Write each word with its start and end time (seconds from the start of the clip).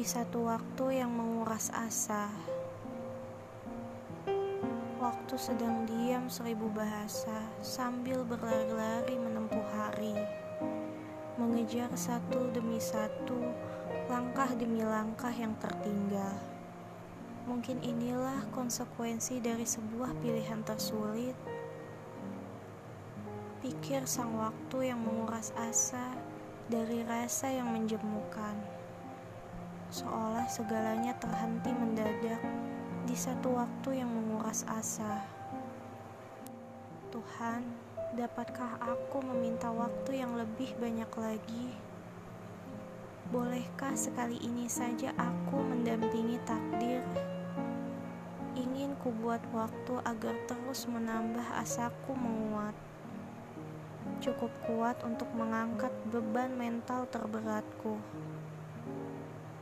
Di 0.00 0.08
satu 0.08 0.48
waktu 0.48 1.04
yang 1.04 1.12
menguras 1.12 1.68
asa, 1.76 2.32
waktu 4.96 5.36
sedang 5.36 5.84
diam 5.84 6.24
seribu 6.24 6.72
bahasa 6.72 7.44
sambil 7.60 8.24
berlari-lari 8.24 9.20
menempuh 9.20 9.60
hari, 9.76 10.16
mengejar 11.36 11.92
satu 11.92 12.48
demi 12.48 12.80
satu, 12.80 13.44
langkah 14.08 14.48
demi 14.56 14.80
langkah 14.80 15.36
yang 15.36 15.52
tertinggal. 15.60 16.32
Mungkin 17.44 17.84
inilah 17.84 18.48
konsekuensi 18.56 19.44
dari 19.44 19.68
sebuah 19.68 20.16
pilihan 20.24 20.64
tersulit. 20.64 21.36
Pikir 23.60 24.08
sang 24.08 24.32
waktu 24.40 24.96
yang 24.96 25.04
menguras 25.04 25.52
asa 25.60 26.16
dari 26.72 27.04
rasa 27.04 27.52
yang 27.52 27.68
menjemukan 27.68 28.79
seolah 29.90 30.46
segalanya 30.46 31.10
terhenti 31.18 31.74
mendadak 31.74 32.38
di 33.10 33.16
satu 33.18 33.58
waktu 33.58 33.98
yang 33.98 34.06
menguras 34.06 34.62
asa. 34.70 35.26
Tuhan, 37.10 37.66
dapatkah 38.14 38.78
aku 38.78 39.18
meminta 39.34 39.66
waktu 39.74 40.22
yang 40.22 40.38
lebih 40.38 40.78
banyak 40.78 41.10
lagi? 41.18 41.66
Bolehkah 43.34 43.98
sekali 43.98 44.38
ini 44.38 44.70
saja 44.70 45.10
aku 45.18 45.58
mendampingi 45.58 46.38
takdir? 46.46 47.02
Ingin 48.54 48.94
ku 49.02 49.10
buat 49.10 49.42
waktu 49.50 49.98
agar 50.06 50.38
terus 50.46 50.86
menambah 50.86 51.46
asaku 51.58 52.14
menguat. 52.14 52.78
Cukup 54.22 54.54
kuat 54.70 55.02
untuk 55.02 55.26
mengangkat 55.34 55.90
beban 56.14 56.54
mental 56.54 57.10
terberatku 57.10 57.98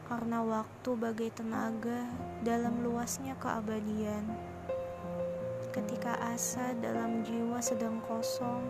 karena 0.08 0.40
waktu 0.40 0.90
bagai 0.96 1.28
tenaga 1.36 2.08
dalam 2.40 2.80
luasnya 2.80 3.36
keabadian. 3.36 4.24
Ketika 5.68 6.16
asa 6.32 6.72
dalam 6.80 7.20
jiwa 7.28 7.60
sedang 7.60 8.00
kosong, 8.08 8.64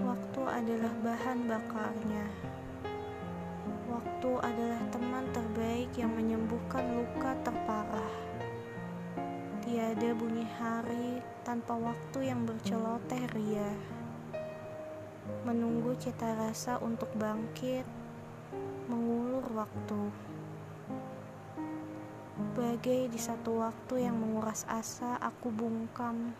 waktu 0.00 0.40
adalah 0.48 0.92
bahan 1.04 1.44
bakarnya. 1.44 2.26
Waktu 3.92 4.30
adalah 4.40 4.82
teman 4.88 5.28
terbaik 5.36 5.92
yang 6.00 6.16
menyembuhkan 6.16 6.96
luka 6.96 7.36
terparah. 7.44 8.14
Tiada 9.60 10.16
bunyi 10.16 10.48
hari 10.56 11.20
tanpa 11.44 11.76
waktu 11.76 12.32
yang 12.32 12.48
berceloteh 12.48 13.28
ria. 13.36 13.68
Menunggu 15.44 15.92
cita 16.00 16.40
rasa 16.40 16.80
untuk 16.80 17.12
bangkit, 17.20 17.84
mengulur 18.88 19.44
waktu. 19.52 20.08
Bagai 22.58 23.06
di 23.06 23.22
satu 23.22 23.62
waktu 23.62 24.10
yang 24.10 24.18
menguras 24.18 24.66
asa, 24.66 25.14
aku 25.22 25.46
bungkam. 25.46 26.34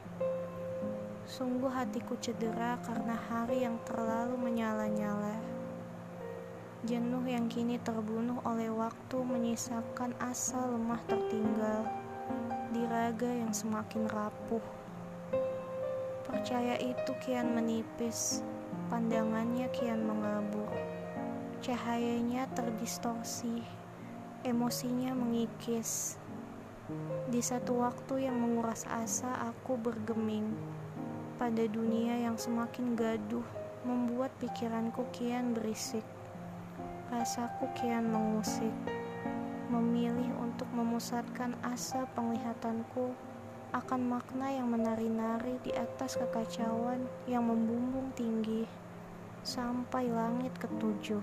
Sungguh 1.22 1.70
hatiku 1.70 2.18
cedera 2.18 2.74
karena 2.82 3.14
hari 3.14 3.62
yang 3.62 3.78
terlalu 3.86 4.34
menyala-nyala. 4.34 5.38
Jenuh 6.82 7.22
yang 7.22 7.46
kini 7.46 7.78
terbunuh 7.78 8.42
oleh 8.42 8.66
waktu 8.66 9.14
menyisakan 9.14 10.10
asa 10.18 10.58
lemah 10.58 10.98
tertinggal 11.06 11.86
di 12.74 12.82
raga 12.90 13.30
yang 13.30 13.54
semakin 13.54 14.10
rapuh. 14.10 14.66
Percaya 16.26 16.82
itu 16.82 17.14
kian 17.22 17.54
menipis, 17.54 18.42
pandangannya 18.90 19.70
kian 19.70 20.02
mengabur, 20.02 20.66
cahayanya 21.62 22.50
terdistorsi 22.58 23.78
Emosinya 24.46 25.18
mengikis. 25.18 26.14
Di 27.26 27.42
satu 27.42 27.82
waktu 27.82 28.30
yang 28.30 28.38
menguras 28.38 28.86
asa, 28.86 29.34
aku 29.50 29.74
bergeming 29.74 30.54
pada 31.42 31.66
dunia 31.66 32.22
yang 32.22 32.38
semakin 32.38 32.94
gaduh, 32.94 33.42
membuat 33.82 34.30
pikiranku 34.38 35.02
kian 35.10 35.58
berisik. 35.58 36.06
Rasaku 37.10 37.66
kian 37.82 38.14
mengusik, 38.14 38.70
memilih 39.74 40.30
untuk 40.38 40.70
memusatkan 40.70 41.58
asa 41.66 42.06
penglihatanku 42.14 43.10
akan 43.74 44.00
makna 44.06 44.54
yang 44.54 44.70
menari-nari 44.70 45.58
di 45.66 45.74
atas 45.74 46.14
kekacauan 46.14 47.10
yang 47.26 47.42
membumbung 47.42 48.14
tinggi 48.14 48.70
sampai 49.42 50.06
langit 50.06 50.54
ketujuh. 50.62 51.20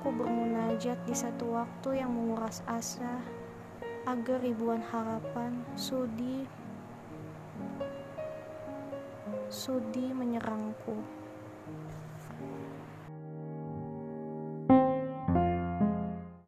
Aku 0.00 0.16
bermunajat 0.16 0.96
di 1.04 1.12
satu 1.12 1.60
waktu 1.60 2.00
yang 2.00 2.16
menguras 2.16 2.64
asa 2.64 3.20
agar 4.08 4.40
ribuan 4.40 4.80
harapan 4.80 5.60
sudi 5.76 6.48
sudi 9.52 10.08
menyerangku. 10.16 11.19